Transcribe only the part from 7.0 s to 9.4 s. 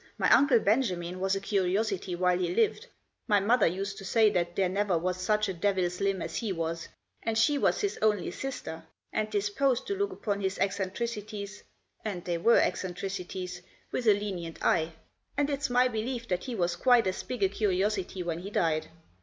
and she was his only sister, and